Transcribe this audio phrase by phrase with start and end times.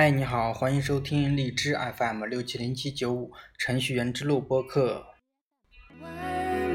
[0.00, 5.04] 嗨，你好，欢迎收听荔枝 FM 六七零七九五程序员之路播客。
[6.00, 6.08] 完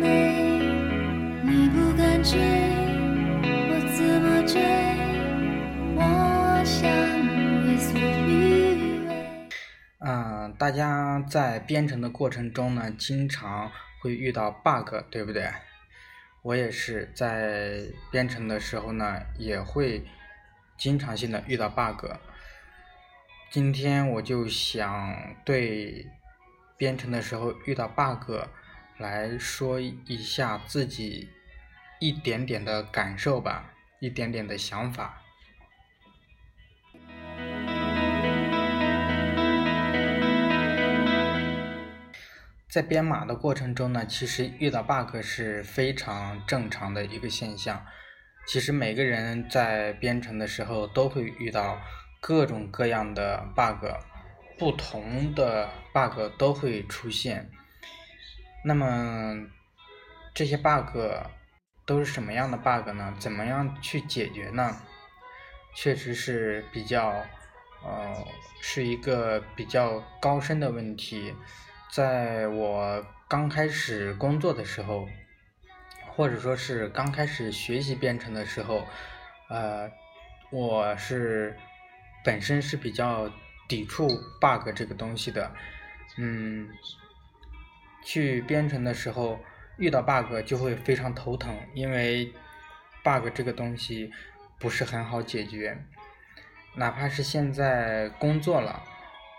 [0.00, 0.32] 美，
[1.44, 2.40] 你不敢追，
[3.44, 4.60] 我怎么追？
[5.94, 6.90] 我想
[7.64, 7.96] 为所
[8.26, 9.48] 欲为。
[10.00, 13.70] 嗯，大家在编程的过程中呢，经常
[14.00, 15.48] 会遇到 bug，对不对？
[16.42, 20.04] 我也是在编程的时候呢，也会
[20.76, 22.06] 经常性的遇到 bug。
[23.52, 26.06] 今天我就想对
[26.78, 28.32] 编程的时候遇到 bug
[28.96, 31.28] 来说一下自己
[32.00, 35.20] 一点点的感受吧，一点点的想法。
[42.70, 47.84] 在编码的过程中呢，其实遇到 bug 是非常正常的一个现象。
[48.46, 51.78] 其实每个人在编程的时候都会遇到
[52.22, 53.84] 各种各样的 bug，
[54.56, 57.50] 不同的 bug 都会出现。
[58.64, 59.34] 那么
[60.32, 60.96] 这些 bug
[61.84, 63.12] 都是什么样的 bug 呢？
[63.18, 64.76] 怎么样去解决呢？
[65.74, 67.08] 确实是比较，
[67.84, 68.24] 呃，
[68.60, 71.34] 是一个比较高深的问题。
[71.90, 75.08] 在我刚开始工作的时候，
[76.14, 78.86] 或者说是刚开始学习编程的时候，
[79.48, 79.90] 呃，
[80.52, 81.58] 我是
[82.24, 83.30] 本身是比较
[83.68, 84.08] 抵触
[84.40, 85.52] bug 这个东西的，
[86.18, 86.68] 嗯，
[88.04, 89.38] 去编程的时候
[89.78, 92.32] 遇到 bug 就会非常头疼，因为
[93.02, 94.10] bug 这个东西
[94.58, 95.76] 不是很好解决，
[96.76, 98.82] 哪怕是现在工作了，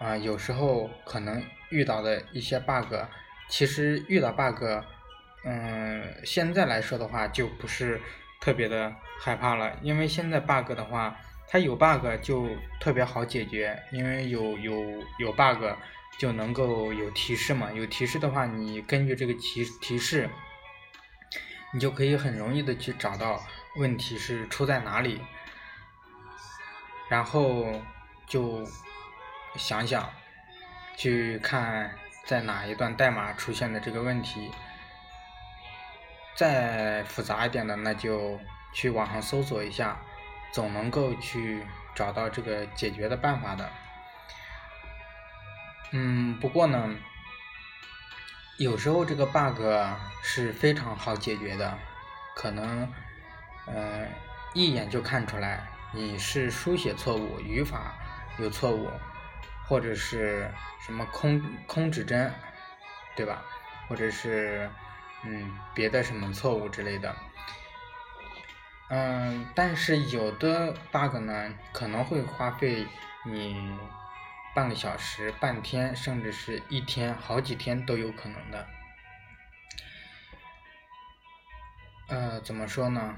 [0.00, 1.42] 啊，有时候可能。
[1.70, 2.92] 遇到的一些 bug，
[3.48, 4.60] 其实遇到 bug，
[5.44, 8.00] 嗯，现在来说的话就不是
[8.40, 11.16] 特别的害怕了，因为现在 bug 的话，
[11.50, 12.48] 它有 bug 就
[12.80, 15.64] 特别好解决，因为有有有 bug
[16.16, 20.30] 就能够有提示嘛，有提示的话，你根据这个提提示，
[21.74, 23.42] 你就可以很容易的去找到
[23.76, 25.20] 问题是出在哪里，
[27.08, 27.66] 然后
[28.26, 28.64] 就
[29.56, 30.08] 想想。
[30.96, 31.90] 去看
[32.26, 34.50] 在哪一段代码出现的这个问题，
[36.34, 38.38] 再复杂一点的，那就
[38.74, 39.98] 去网上搜索一下，
[40.52, 43.70] 总能够去找到这个解决的办法的。
[45.92, 46.96] 嗯，不过呢，
[48.58, 49.60] 有时候这个 bug
[50.22, 51.78] 是非常好解决的，
[52.34, 52.92] 可能
[53.66, 54.06] 呃
[54.54, 57.94] 一眼就看出来你是书写错误、语法
[58.38, 58.90] 有错误。
[59.68, 60.50] 或者是
[60.84, 62.34] 什么空空指针，
[63.14, 63.40] 对吧？
[63.88, 64.68] 或者是
[65.22, 67.14] 嗯别的什么错误之类的，
[68.90, 72.84] 嗯，但是有的 bug 呢可能会花费
[73.24, 73.56] 你
[74.52, 78.66] 半个小时、半天，甚至是一天、好几天都有可能的。
[82.08, 83.16] 呃，怎么说呢？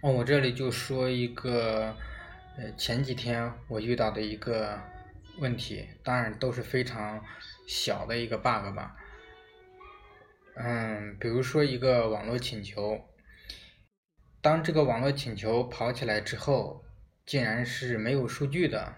[0.00, 1.94] 哦我这里就说一个，
[2.56, 4.76] 呃，前几天我遇到的一个
[5.38, 7.24] 问题，当然都是非常
[7.66, 8.96] 小的一个 bug 吧。
[10.54, 13.08] 嗯，比如说一个网络请求，
[14.40, 16.84] 当这个网络请求跑起来之后，
[17.26, 18.94] 竟然是没有数据的，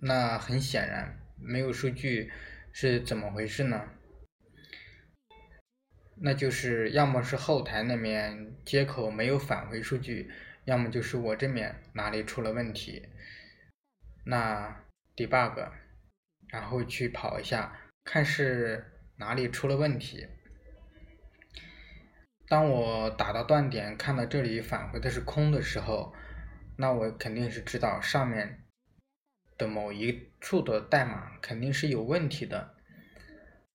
[0.00, 2.32] 那很显然，没有数据
[2.72, 3.88] 是怎么回事呢？
[6.16, 10.30] 那就是要么是后台那面接口没有返回数据，
[10.64, 13.08] 要么就是我这面哪里出了问题。
[14.24, 14.83] 那
[15.16, 15.70] debug，
[16.48, 17.72] 然后去跑一下，
[18.04, 18.84] 看是
[19.16, 20.26] 哪里出了问题。
[22.46, 26.14] 当我打到断点，看到这里返回的是空的时候，
[26.76, 28.64] 那我肯定是知道上面
[29.56, 32.74] 的某一处的代码肯定是有问题的。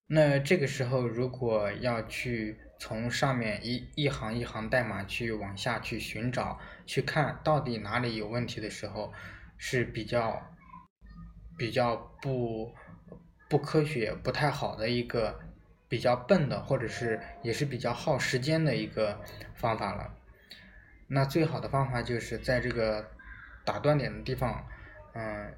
[0.06, 9.12] 那这个时候，如果要去从上面一一行一行代码去往下去寻找，去看到底哪里有问题的时候，
[9.56, 10.49] 是比较
[11.60, 12.74] 比较不
[13.46, 15.38] 不科学、不太好的一个
[15.90, 19.20] 比较笨的，或者是也是比较耗时间的一个
[19.56, 20.10] 方法了。
[21.06, 23.10] 那最好的方法就是在这个
[23.62, 24.66] 打断点的地方，
[25.12, 25.54] 嗯，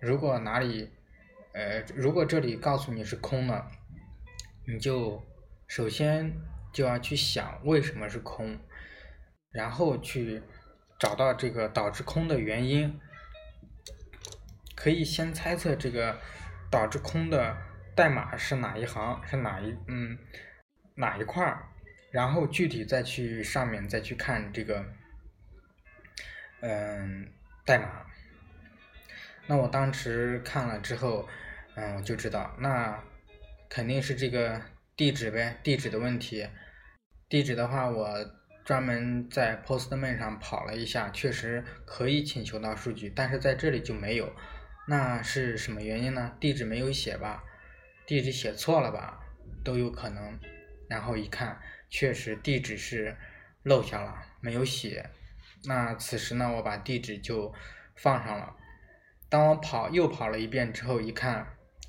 [0.00, 0.90] 如果哪里。
[1.52, 3.66] 呃，如果这里告诉你是空了，
[4.68, 5.20] 你就
[5.66, 6.32] 首先
[6.72, 8.56] 就要去想为什么是空，
[9.50, 10.40] 然后去
[10.96, 13.00] 找到这个导致空的原因。
[14.80, 16.18] 可以先猜测这个
[16.70, 17.54] 导致空的
[17.94, 20.16] 代码是哪一行，是哪一嗯
[20.94, 21.68] 哪一块儿，
[22.10, 24.82] 然后具体再去上面再去看这个，
[26.62, 27.30] 嗯，
[27.66, 28.06] 代码。
[29.46, 31.28] 那我当时看了之后，
[31.74, 32.98] 嗯，我就知道那
[33.68, 34.62] 肯定是这个
[34.96, 36.48] 地址呗，地址的问题。
[37.28, 38.08] 地址的话，我
[38.64, 44.32] 专门在 Postman 上跑了一下，确实可以请求到数据，但是在这里就没有。
[44.90, 46.36] 那是什么原因呢？
[46.40, 47.44] 地址没有写吧？
[48.06, 49.20] 地址写错了吧？
[49.62, 50.36] 都有可能。
[50.88, 53.16] 然后一看，确实地址是
[53.62, 55.08] 漏下了，没有写。
[55.62, 57.54] 那此时呢，我把地址就
[57.94, 58.56] 放上了。
[59.28, 61.46] 当我跑又跑了一遍之后，一看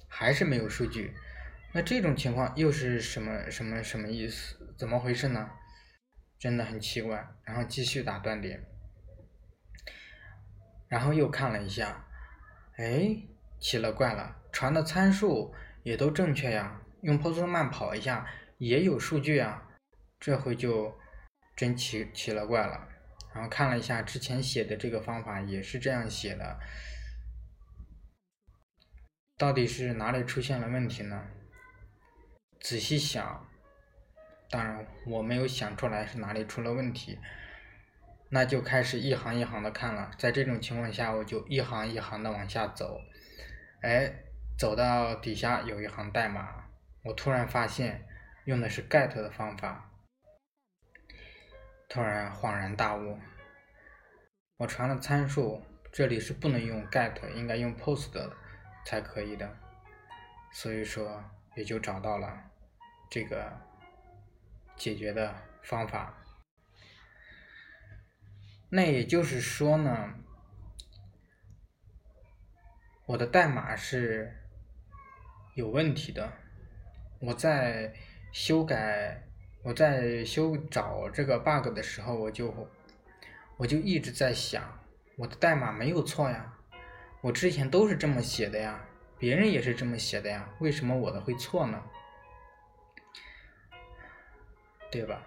[0.07, 1.15] 还是没有数据。
[1.73, 4.75] 那这种情况又是什么什么什么意思？
[4.77, 5.49] 怎么回事呢？
[6.37, 7.27] 真的很奇怪。
[7.45, 8.63] 然后继续打断点，
[10.87, 12.05] 然后又看了一下，
[12.81, 13.15] 哎，
[13.59, 18.25] 奇了怪了，传的参数也都正确呀，用 Postman 跑一下。
[18.57, 19.69] 也有数据啊，
[20.19, 20.95] 这回就
[21.55, 22.87] 真奇奇了怪了。
[23.33, 26.59] 然后看了一下之前写的这个方法，也是这样写的。
[29.37, 31.27] 到底是哪里出现了问题呢？
[32.59, 33.47] 仔细想，
[34.49, 37.17] 当然我没有想出来是哪里出了问题，
[38.31, 40.09] 那就开始一行一行的看了。
[40.17, 42.99] 在这种情况下，我就一行一行的往下走，
[43.81, 44.11] 哎，
[44.57, 46.65] 走到底下有一行代码，
[47.03, 48.07] 我突然发现。
[48.45, 49.91] 用的是 get 的方法，
[51.87, 53.19] 突然恍然大悟，
[54.57, 55.61] 我传了参数，
[55.91, 58.09] 这里是不能用 get，应该用 post
[58.83, 59.55] 才可以的，
[60.51, 61.23] 所以说
[61.55, 62.35] 也就找到了
[63.11, 63.55] 这个
[64.75, 66.20] 解决的方法。
[68.71, 70.15] 那也就是说呢，
[73.05, 74.35] 我的代码是
[75.53, 76.33] 有问题的，
[77.19, 77.93] 我在。
[78.33, 79.27] 修改，
[79.61, 82.69] 我在修找这个 bug 的时候，我就
[83.57, 84.79] 我就一直在想，
[85.17, 86.57] 我的代码没有错呀，
[87.19, 91.83] 我之前都是这么写的呀，别人也是这么写的呀，为什么我的会错呢？
[94.89, 95.21] 对吧？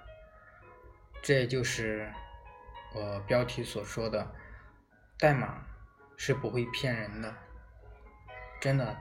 [1.23, 2.11] 这就是
[2.95, 4.35] 我标题所说的，
[5.19, 5.67] 代码
[6.17, 7.35] 是不会骗人的，
[8.61, 8.97] 真的，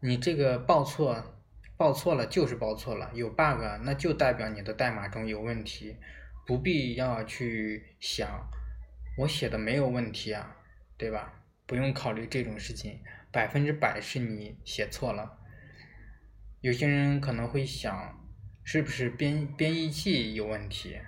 [0.00, 1.34] 你这个报错。
[1.76, 5.96] 报错了就是报错了，有 bug 那就代表你的代码中有问题，
[6.44, 8.50] 不必要去想
[9.16, 10.56] 我写的没有问题啊，
[10.96, 11.32] 对吧？
[11.66, 15.38] 不用考虑这种事情，百分之百是你写错了。
[16.62, 18.28] 有些人可能会想，
[18.64, 20.98] 是不是编编译器有问题？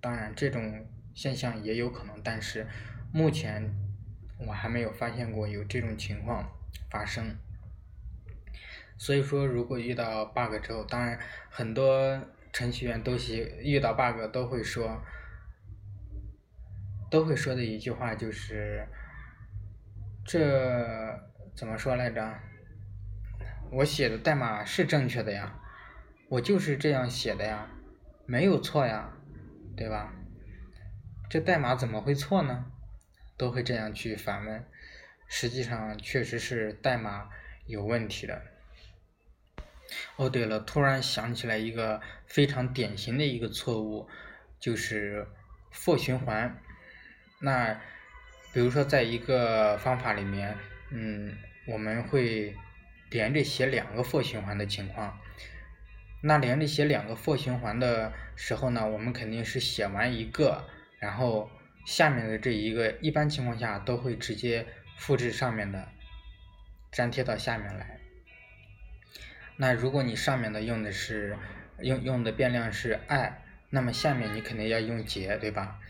[0.00, 0.86] 当然这种
[1.18, 2.64] 现象也有可能，但是
[3.12, 3.74] 目前
[4.38, 6.48] 我还没有发现过有这种情况
[6.88, 7.36] 发生。
[8.96, 11.18] 所以说，如果遇到 bug 之后，当然
[11.50, 15.02] 很多程序员都喜遇到 bug 都会说，
[17.10, 18.86] 都会说的一句话就是，
[20.24, 21.20] 这
[21.52, 22.38] 怎么说来着？
[23.72, 25.58] 我写的代码是正确的呀，
[26.28, 27.68] 我就是这样写的呀，
[28.24, 29.12] 没有错呀，
[29.76, 30.14] 对吧？
[31.28, 32.64] 这代码怎么会错呢？
[33.36, 34.64] 都会这样去反问，
[35.26, 37.28] 实际上确实是代码
[37.66, 38.42] 有问题的。
[40.16, 44.08] 哦，对了，突然想起来一个非常典型的一个错误，
[44.58, 45.26] 就是
[45.72, 46.60] for 循环。
[47.40, 47.80] 那
[48.52, 50.56] 比如说，在一个方法里面，
[50.90, 52.56] 嗯，我们会
[53.10, 55.18] 连着写两个 for 循环的情况。
[56.22, 61.50] 那连着写两个 for 循环的时候呢，我们肯定是写完一个，然后
[61.86, 65.88] 下面的这一个，一般情况下都会直接复制上面的，
[66.92, 67.98] 粘贴到下面来。
[69.56, 71.36] 那如果你上面的用的是
[71.80, 75.80] 用用的变量是 i，那么下面你肯定要用节，对吧？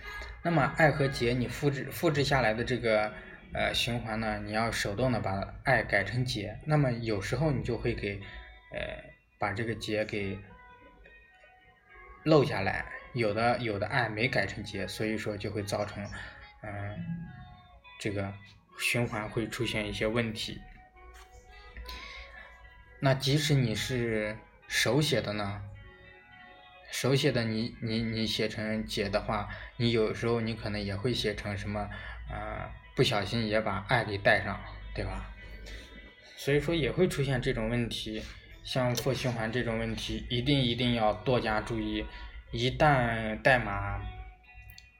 [0.43, 3.13] 那么 i 和节你复制复制下来的这个
[3.53, 8.21] 呃循环呢，你要手动的把 i 改成节，那么有时候你就会给
[8.73, 8.81] 呃
[9.39, 10.39] 把这个节给
[12.25, 12.87] 漏下来，
[13.19, 16.03] 有的有的爱没改成结，所以说就会造成
[16.63, 16.97] 嗯
[17.99, 18.33] 这个
[18.79, 20.61] 循环会出现一些问题。
[23.01, 25.63] 那即使你是手写的呢？
[26.91, 31.89] 手写的你你你写成解的话，你有时候你可能也会写成什么
[32.31, 34.59] 呃不小心也把爱给带上，
[34.95, 35.31] 对吧？
[36.37, 38.23] 所以说也会出现这种问题，
[38.65, 42.05] 像负循环这种问题，一定一定要多加注意。
[42.51, 44.01] 一旦代码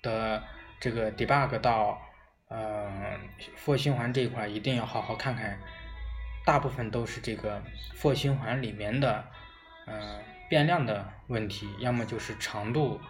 [0.03, 0.43] 的
[0.79, 2.01] 这个 debug 到
[2.49, 3.19] 呃
[3.57, 5.59] for 循环这一块，一定要好好看看。
[6.45, 7.63] 大部分都是这个
[7.97, 9.25] for 循环里面的，
[9.87, 13.01] 嗯变量的问题，要么就是长度，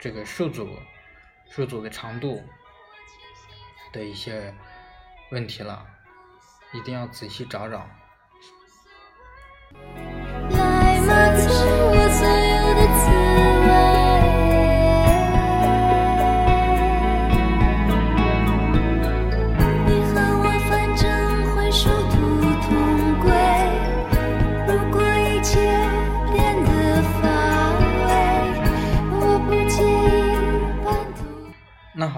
[0.00, 0.68] 这个数组
[1.48, 2.42] 数组的长度
[3.92, 4.52] 的一些
[5.30, 5.86] 问题了，
[6.72, 7.86] 一定要仔细找找。
[10.50, 11.00] 来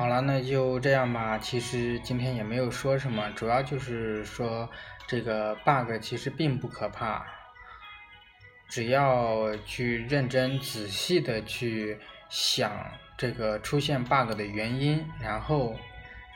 [0.09, 1.37] 好了，那就这样吧。
[1.37, 4.67] 其实今天也没有说什么，主要就是说
[5.07, 7.27] 这个 bug 其实并不可怕，
[8.71, 11.99] 只要去认真仔细的去
[12.31, 15.77] 想这个出现 bug 的原因，然后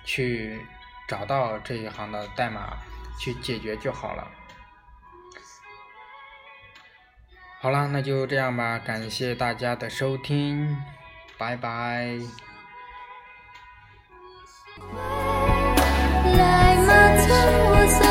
[0.05, 0.61] 去
[1.09, 2.77] 找到这一行的代码
[3.19, 4.31] 去解决就好了。
[7.63, 10.77] 好了，那就这样吧，感谢大家的收听，
[11.39, 12.19] 拜拜。
[16.37, 18.02] Lại 我